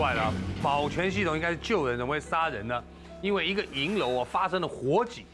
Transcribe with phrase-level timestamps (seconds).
[0.00, 0.32] 怪了，
[0.62, 2.82] 保全系统应该是救人，怎么会杀人呢？
[3.20, 5.26] 因为一个银楼啊发生了火警，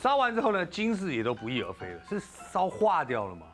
[0.00, 2.20] 烧完之后呢，金饰也都不翼而飞了，是
[2.52, 3.48] 烧化掉了吗？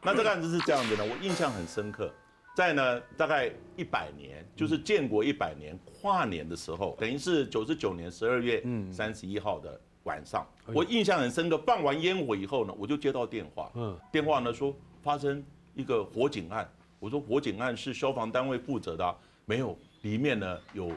[0.00, 2.10] 那这个案子是这样子的，我印象很深刻，
[2.56, 11.58] 在呢大概一百年，就是建国一百年跨年的时候，等于是九十九年十二月三十一号的晚上，我印象很深刻。
[11.66, 16.66] 放完烟火以后呢，我就接到电话，嗯，电话呢说发生一个火警案，
[16.98, 19.14] 我说火警案是消防单位负责的，
[19.52, 20.90] 没有，里面呢有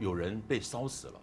[0.00, 1.20] 有人被烧死了，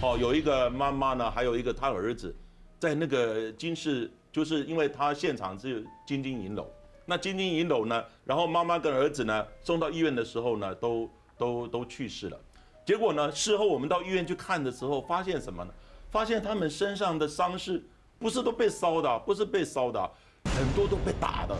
[0.00, 2.34] 哦，有一个妈妈呢，还有一个他儿子，
[2.80, 4.10] 在那个金市。
[4.30, 6.66] 就是因为他现场是金金银楼，
[7.06, 12.38] 那金金银楼呢，然后妈妈跟儿子呢送到医院的时候呢，都都都去世了。
[12.86, 15.72] 结果呢，事后我们到医院去看的时候，发现什么呢？
[16.10, 17.82] 发现他们身上的伤势
[18.18, 19.98] 不是都被烧的，不是被烧的，
[20.44, 21.56] 很多都被打的，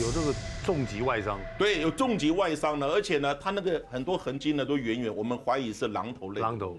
[0.00, 0.32] 有这个
[0.64, 1.38] 重级外伤。
[1.58, 6.40] 对，有重级外伤的，而且呢，他那个很多痕迹呢都远远，我们怀疑是榔头类。
[6.40, 6.78] 榔头，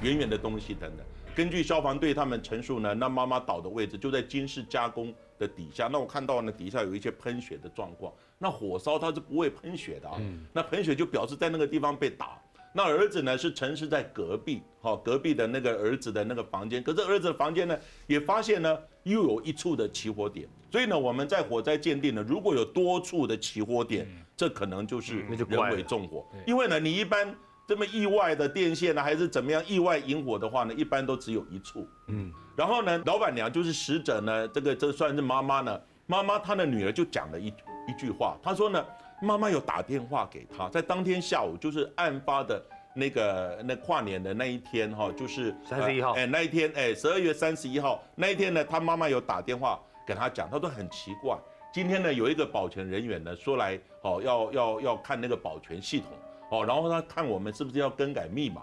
[0.00, 1.04] 远远的东西等等。
[1.34, 5.86] 根据消防队他们陈述呢，那妈妈倒的位置就在金饰加工的底下。
[5.92, 8.10] 那我看到呢，底下有一些喷血的状况。
[8.38, 10.18] 那火烧它是不会喷血的啊，
[10.52, 12.40] 那喷血就表示在那个地方被打。
[12.76, 16.82] 那儿子呢是陈尸在隔壁，好，隔壁的那个儿子的那个房间。
[16.82, 20.48] 可是儿子的房间呢，也发现呢又有一处的起火点。
[20.70, 26.26] 所以呢，我们在火灾鉴定呢，如果有多处的起火点，这可能就是人为纵火。
[26.46, 27.34] 因为呢，你一般。
[27.66, 30.74] 这么意外的电线呢，还是怎么样意外引火的话呢？
[30.74, 31.88] 一般都只有一处。
[32.08, 35.80] 嗯，然后呢，老板娘就是死者呢，这个这算是妈妈呢。
[36.04, 38.84] 妈妈她的女儿就讲了一一句话，她说呢，
[39.20, 42.62] 妈妈有打电话给他，在当天下午，就是案发的
[42.94, 51.36] 那个那跨年的那一天哈，就是三十一号，哎，那一天哎，十二月三十一号那一天呢，他妈妈有打电话给他讲，他说很奇怪，
[51.72, 56.08] 今天呢有一个保全人员呢说来哦要要要看那个保全系统。
[56.50, 58.62] 哦，然后他看我们是不是要更改密码，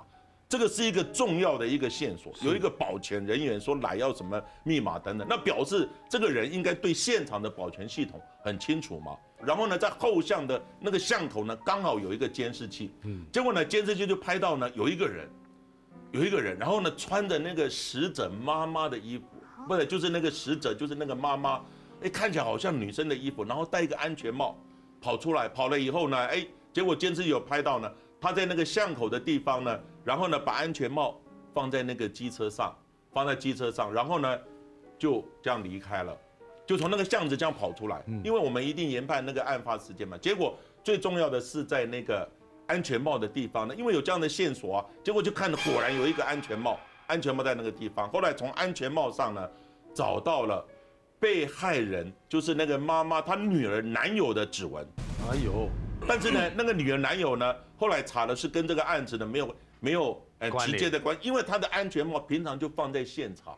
[0.52, 2.34] 这个是一个重要的一个线索。
[2.42, 9.16] 有一个保全人员说来要什么密码等等，那表示这个人应该对现场的保全系统很清楚嘛。
[9.42, 15.26] 然后呢，在后巷的那个巷口呢，刚好有一个监视器，嗯，结果呢，监视器就拍到呢有一个人，
[16.12, 19.24] 有一个人，然后呢穿着那个死者妈妈的衣服，
[19.70, 21.62] 不是，就是那个死者，就是那个妈妈，
[22.02, 24.58] 哎，看起来好像女生的衣服，然后戴一个安全帽
[25.00, 26.46] 跑出来，跑了以后呢，哎。
[26.74, 27.92] 结果监视有拍到呢，
[28.22, 31.20] 他在那个巷口的地方呢，然后呢把安全帽
[31.56, 32.78] 放在那个机车上，
[33.12, 34.40] 放在机车上，然后呢
[35.00, 36.16] 就这样离开了，
[36.68, 38.04] 就从那个巷子这样跑出来。
[38.24, 40.16] 因为我们一定研判那个案发时间嘛。
[40.20, 42.30] 结果最重要的是在那个
[42.68, 48.08] 安全帽的地方呢，因为有这样的线索啊，结果就看果然有一个安全帽，安全帽在那个地方。
[48.12, 49.50] 后来从安全帽上呢
[49.96, 50.64] 找到了
[51.20, 54.88] 被害人，就是那个妈妈她女儿男友的指纹。
[55.28, 55.68] 哎呦！
[56.08, 63.58] 但是呢， 那个女儿男友呢，后来查的是跟这个案子呢没有没有呃直接的关，因为他的安全帽平常就放在现场，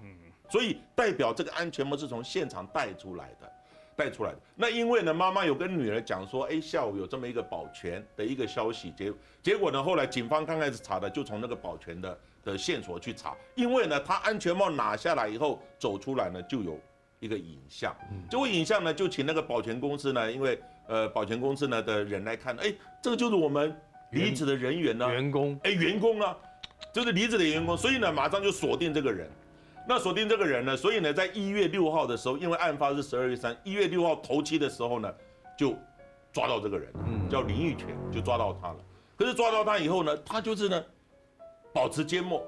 [0.49, 3.51] 所以代表这个安全帽是从现场带出来的，
[3.95, 4.39] 带出来的。
[4.55, 9.11] 那因为呢，妈妈有跟女儿讲说，哎，下午有这么一个保全的一个消息，结
[9.41, 16.79] 结果呢，后来警方刚开始查的就从那个保全的的线索去查，因为呢，他安全帽拿下来以后走出来呢，就有
[17.19, 17.95] 一个影像，
[18.29, 20.61] 这个影像呢，就请那个保全公司呢，因为。
[20.93, 22.71] 呃，保全公司呢的人来看，哎，
[23.01, 23.75] 这个就是我们
[24.11, 26.37] 离职的人员呢，员工，哎，员工啊，
[26.93, 29.27] 就是离职的员工，所以呢，马上就锁定这个人。
[29.87, 35.11] 那锁定这个人呢，所以呢，在一月六号的时候，因为案发是十二月三，一月六号头七的时候呢，
[35.57, 35.75] 就
[36.31, 36.93] 抓到这个人，
[37.27, 38.77] 叫林玉泉，就抓到他了。
[39.17, 40.85] 可是抓到他以后呢，他就是呢，
[41.73, 42.45] 保持缄默，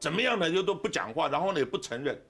[0.00, 2.20] 怎么样呢，就都不讲话，然后呢也不承认，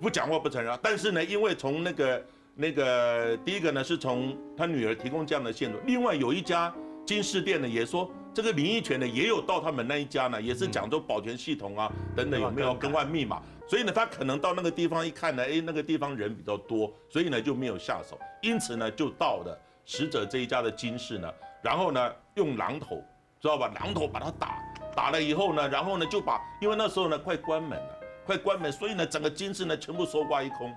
[0.00, 0.76] 不讲话不承认。
[0.82, 2.20] 但是呢，因为从那个。
[2.56, 5.80] 那个第一个呢，是从他女儿提供这样的线索。
[5.86, 6.72] 另外有一家
[7.04, 13.42] 金饰店呢，也说这个林义泉呢，也有到他们那一家呢，也是讲究保全系统啊等等有没有更换密码。
[13.66, 18.16] 所以呢，他可能到那个地方一看呢，哎，那个地方人比较多，所以呢就没有下手。
[18.40, 21.28] 因此呢，就到了死者这一家的金饰呢，
[21.60, 23.02] 然后呢用榔头，
[23.40, 23.72] 知道吧？
[23.74, 24.62] 榔头把他打
[24.94, 30.72] 打了以后呢，然后呢就把，因为那时候呢快关门了，快关门，所以呢整个金饰呢全部搜刮一空。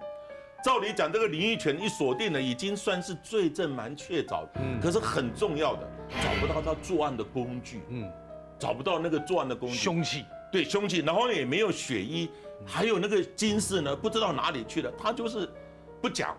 [0.68, 4.46] 照理讲，这个林玉泉一锁定了，已经算是罪证蛮确凿。
[4.56, 5.88] 嗯，可是很重要的，
[6.22, 7.84] 找不到他作案的工具。
[7.88, 8.12] 嗯，
[8.60, 9.76] 找不到那个作案的工具。
[9.76, 11.00] 凶器，对，凶器。
[11.00, 12.30] 然后呢，也没有血衣，
[12.66, 14.92] 还有那个金饰呢，不知道哪里去了。
[14.98, 15.50] 他就是
[16.02, 16.36] 不讲。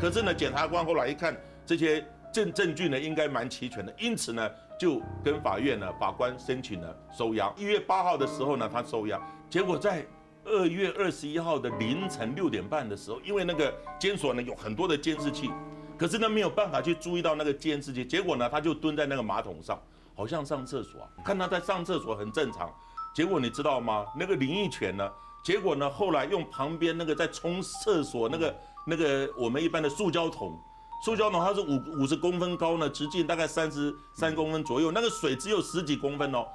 [0.00, 1.36] 可是呢，检察官后来一看，
[1.66, 7.52] 这些证证据呢，应该蛮齐全的，因此呢，就跟法院呢，法官申请了收押。
[7.56, 9.20] 一月八号的时候呢，他收押，
[9.50, 10.06] 结果在。
[10.44, 15.50] 二月二十一号的凌晨六点半的时候，因为那个监所呢有很多的监视器，
[15.96, 19.80] 可是呢没有办法去注意到那个监视器，结果呢他就蹲在那个马桶上，
[20.14, 22.72] 好像上厕所啊，看他在上厕所很正常。
[23.14, 24.06] 结果你知道吗？
[24.18, 25.10] 那个林义全呢？
[25.44, 25.90] 结果呢？
[25.90, 28.56] 后来用旁边那个在冲厕所那个
[28.86, 30.58] 那个我们一般的塑胶桶，
[31.04, 36.46] 塑胶桶它是五五十公分高呢，直径大概三十三公分左右，那个水只有十几公分哦。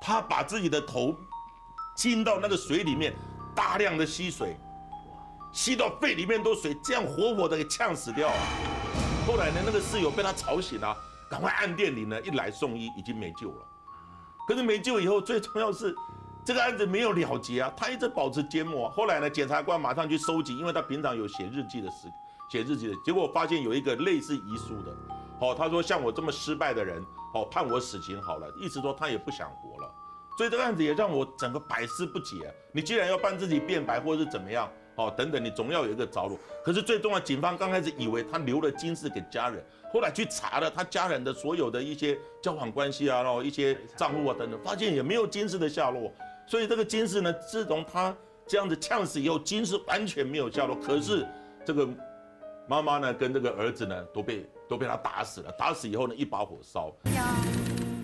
[0.00, 1.16] 他把自己的头
[1.96, 3.14] 浸到那个水里面，
[3.54, 4.56] 大量的吸水，
[5.52, 8.36] 吸到肺里面都水，这样活活的给呛死掉啊！
[9.26, 10.96] 后来呢，那个室友被他吵醒了，
[11.30, 13.66] 赶快按电铃呢，一来送医，已经没救了。
[14.46, 15.94] 可是没救以后，最重要是。
[16.46, 18.86] 这个案子没有了结啊，他一直保持缄默。
[18.90, 22.06] 后来呢，检察官马上去收集，因为他平常有写日记的时，
[22.50, 24.94] 写日记的结果发现有一个类似遗书的。
[25.40, 27.02] 好，他说像我这么失败的人，
[27.32, 29.90] 好判我死刑好了，意思说他也不想活了。
[30.36, 32.52] 所以这个案子也让我整个百思不解。
[32.72, 36.38] 你既然要帮自己辩白或者是怎么样，好等等，你总要有一个着落。
[36.64, 46.12] 可是最重要，警方刚开始以为他留了金饰给家人，后来去查了他家人的所有的一些交往关系啊，然后一些账户啊等等，发现也没有金饰的下落。
[46.46, 48.14] 所以这个金饰呢，自从他
[48.46, 50.76] 这样子呛死以后，金饰完全没有下落。
[50.76, 51.26] 可是
[51.64, 51.88] 这个
[52.68, 55.52] 妈妈呢，跟这个儿子呢，都被都被他打死了。
[55.52, 56.92] 打死以后呢，一把火烧。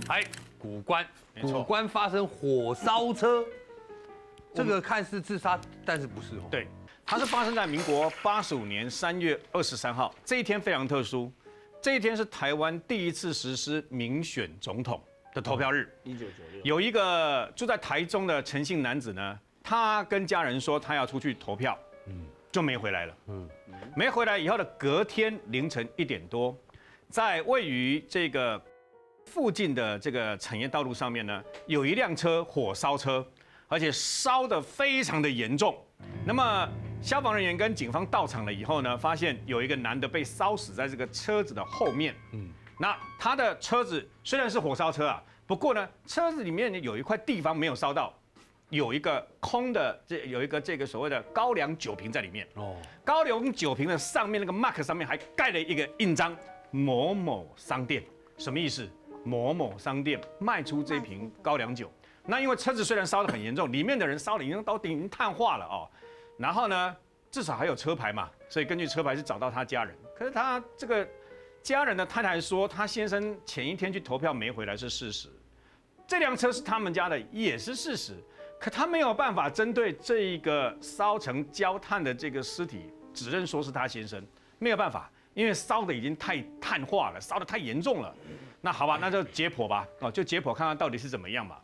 [0.09, 0.25] 哎，
[0.61, 1.07] 古关，
[1.41, 3.45] 古关发生火烧车，
[4.55, 6.43] 这个看似自杀，但是不是哦？
[6.51, 6.67] 对，
[7.05, 11.33] 它是发生在民国八十五年三月二十三号，这一天非常特殊，
[11.81, 15.03] 这一天是台湾第一次实施民选总统。
[15.33, 23.49] 的投票日，一九九六，有一个住在台中的陈姓男子呢，他跟家人说他要出去投票，嗯，就没回来了，嗯，
[23.95, 26.53] 没回来以后的隔天凌晨一点多，
[27.09, 28.61] 在位于这个
[29.31, 33.25] 附近的这个产业道路上面呢，有一辆车火烧车，
[33.69, 35.79] 而且烧得非常的严重。
[36.27, 36.69] 那么
[37.01, 42.51] 消防人员跟警方到场了以后呢，发现有一个男的被烧死在这个车子的后面，嗯。
[42.81, 48.13] 那他的车子虽然是火烧车啊，不过呢，车子里面有一块地方没有烧到，
[48.71, 52.45] 有一个空的，这有一个这个所谓的高粱酒瓶在里面。
[52.55, 52.75] 哦，
[53.05, 56.37] 高粱酒瓶的上面那个 mark 上面还盖了一个印章，
[56.73, 58.03] 某某商店，
[58.37, 58.91] 什么意思？
[59.25, 61.91] 某某商店卖出这瓶高粱酒。
[62.25, 65.89] 那因为车子虽然烧得很严重，里面的人烧的已经都已经碳化了哦。
[66.37, 66.97] 然后呢，
[67.31, 69.95] 至少还有车牌嘛，所以根据车牌是找到他家人。
[70.17, 71.07] 可是他这个。
[71.63, 75.29] 家人的太太说，他先生前一天去投票没回来是事实，
[76.07, 78.15] 这辆车是他们家的也是事实，
[78.59, 84.27] 可他没有办法针对这一个烧成焦炭的这个尸体指认说是他先生，
[84.59, 88.15] 没有办法，因为烧的已经太碳化了，烧的太严重了。
[88.61, 91.63] 那好吧，那就解剖吧，哦，就解剖看看到底是怎么样吧。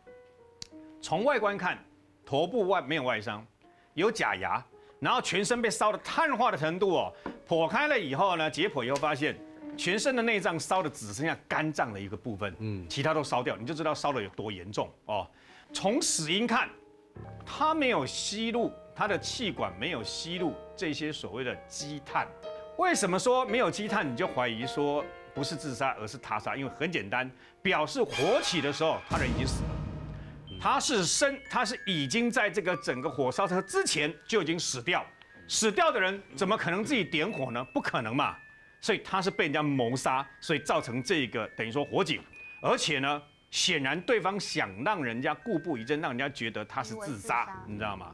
[1.01, 1.77] 从外观看，
[2.25, 3.45] 头部外没有外伤，
[3.93, 4.63] 有假牙，
[4.99, 7.13] 然后全身被烧的碳化的程度哦，
[7.47, 9.37] 剖开了以后呢，解剖以后发现。
[9.75, 15.27] 全身的内脏烧的只剩下肝脏的一个部分，嗯，其他都烧掉，你就知道烧的有多严重哦。
[15.71, 16.67] 从死因看，
[17.45, 22.27] 他没有吸入，他的气管没有吸入这些所谓的积碳。
[22.77, 25.03] 为什么说没有积碳，你就怀疑说
[25.33, 26.55] 不是自杀而是他杀？
[26.55, 27.29] 因为很简单，
[27.61, 29.69] 表示火起的时候他人已经死了，
[30.61, 35.03] 他是生，他是已经在这个整个火烧车之前就已经死掉，
[35.47, 37.63] 死掉的人怎么可能自己点火呢？
[37.73, 38.35] 不可能嘛。
[38.79, 42.21] 所以他是被人家谋杀，所以造成这个等于说火警，
[42.61, 48.13] 而且呢，显然对方想让人家固步一阵，让人家觉得他是自杀，你知道吗？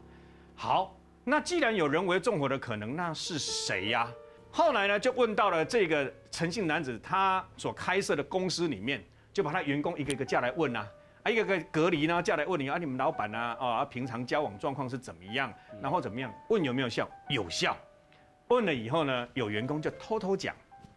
[0.55, 4.07] 好，那既然有人为纵火的可能，那是谁呀？
[4.55, 10.87] 后来呢，就问到了这个陈姓男子，他所开设的公司里面，就把他员工一个一个叫来问啊，
[11.23, 16.31] 啊，一个个隔离呢，叫来问你啊，你们老板呢，啊，平常交往状况是怎么样，然后怎么样？
[16.49, 17.09] 问有没有效？
[17.29, 17.75] 有效。
[18.49, 20.55] 问了以后呢，有员工就偷偷讲，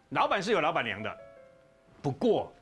[0.09, 1.17] 老板是有老板娘的，
[1.99, 2.53] 不过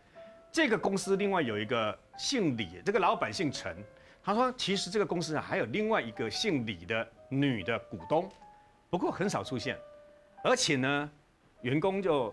[0.50, 3.76] 这个公司另外有一个姓李，这个老板姓陈，
[4.24, 8.32] 他说其实这个公司啊还有另外一个姓李的女的股东，
[8.90, 9.78] 不过很少出现，
[10.46, 11.12] 而且呢，
[11.64, 12.32] 员工就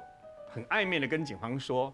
[0.51, 1.93] 很暧昧的跟警方说，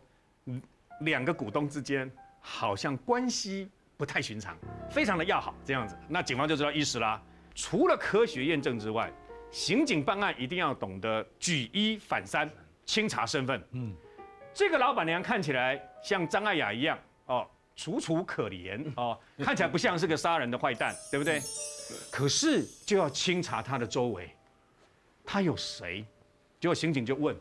[1.03, 2.11] 两个股东之间
[2.41, 4.59] 好像关系不太寻常，
[4.91, 7.23] 非常的要好这样子，那警方就知道意思啦。
[7.55, 9.11] 除了科学验证之外。
[9.51, 12.51] 刑警办案一定要懂得举一反三，
[12.85, 13.65] 清查身份。
[13.71, 13.97] 嗯，
[14.53, 21.41] 这个老板娘看起来像张爱雅一样哦，楚楚可怜哦，看起来不像是个杀人的坏蛋，对不对？
[22.13, 24.31] 可是就要清查她的周围，
[25.31, 26.07] 他有谁？
[26.59, 27.37] 结果刑警就问：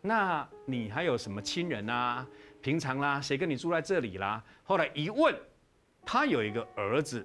[0.00, 2.26] 那你还有什么亲人啊？
[2.60, 4.42] 平常啦，谁跟你住在这里啦？
[4.64, 5.32] 后来一问，
[6.04, 7.24] 他有一个儿子，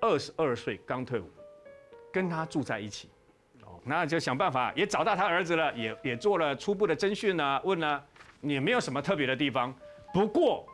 [0.00, 1.30] 二十二岁刚退伍，
[2.10, 3.10] 跟他住在一起。
[3.64, 8.02] 哦那就想办法，也找到他儿子了，也也做了初步的侦讯啊，问呢，
[8.40, 9.74] 也没有什么特别的地方。
[10.10, 10.66] 不过，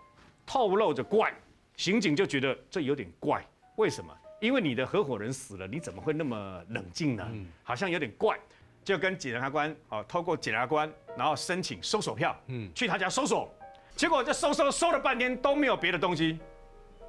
[0.47, 1.35] 透露着怪，
[1.75, 4.17] 刑警就觉得这有点怪，为什么？
[4.41, 7.29] 因为你的合伙人死了，你怎么会那么冷静呢？
[7.63, 8.39] 好像有点怪，
[8.85, 13.55] 就跟检察官哦，透过检察官，然后申请搜索票，嗯，去他家搜索，
[13.95, 16.39] 结果这搜搜搜了半天都没有别的东西，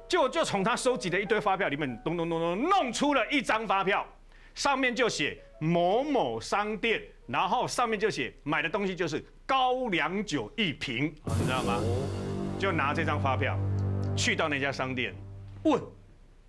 [0.06, 4.06] 就就从他收集的一堆发票里面咚咚咚咚弄出了一张发票，
[4.54, 11.80] 上面就写某某商店，然后上面就写买的东西就是高粱酒一瓶，你知道吗？
[12.58, 13.58] 就拿这张发票
[14.16, 15.14] 去到那家商店
[15.64, 15.82] 问。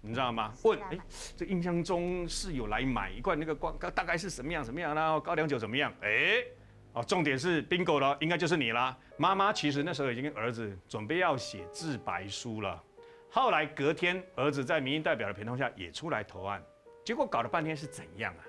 [0.05, 0.53] 你知道吗？
[0.63, 0.97] 问，哎，
[1.37, 5.93] 这印象中是有来买一罐那个光，大概是什么样什么样然后高粱酒怎么样？
[6.01, 6.43] 哎，
[6.91, 8.97] 哦，重点是 bingo 了，应该就是你啦。
[9.15, 12.83] 妈妈其实那时候已经跟儿子准备要写自白书了。
[13.29, 16.61] 后来隔天，儿子在民意代表的陪同下也出来投案，
[17.05, 18.43] 结果搞了半天是怎样啊？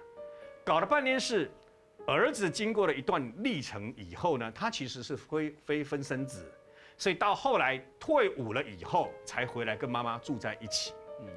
[0.64, 1.49] 搞了半天是
[2.04, 6.52] 儿子经过了一段历程以后呢，他其实是非非分生子，
[6.99, 10.92] 所以到后来退伍了以后才回来跟妈妈住在一起。
[11.21, 11.28] 嗯，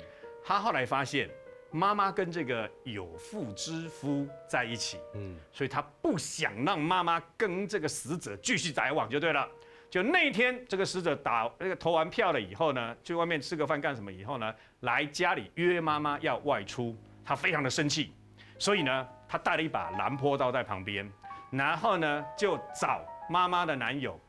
[0.43, 1.29] 他后来发现
[1.72, 9.48] 妈妈跟这个有妇之夫在一起，嗯，所以他不想让妈妈跟这个死者继续来往，就对了。
[9.89, 14.12] 就那天这个死者打那个投完票了以后呢，去外面吃个饭干什么？
[14.12, 16.93] 以后呢，来家里约妈妈要外出，
[17.24, 18.13] 他非常的生气，
[18.60, 21.10] 所以呢，他带了一把蓝坡刀在旁边，
[21.51, 24.19] 然后呢，就找妈妈的男友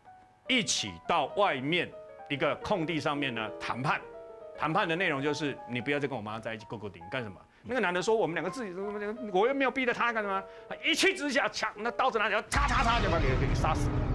[0.48, 1.90] 一起到外面
[2.28, 4.00] 一个空地上面呢谈判。
[4.58, 7.36] 谈判的内容就是，你不要再跟我妈在一起勾勾顶干什么？
[7.62, 8.72] 那个男的说，我们两个自己，
[9.32, 10.42] 我又没有逼着他干什么？
[10.84, 14.07] 一气之下，抢那刀子拿起来，嚓嚓嚓就把给给杀死了。